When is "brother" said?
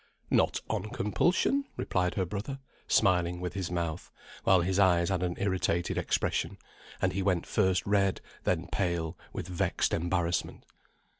2.25-2.57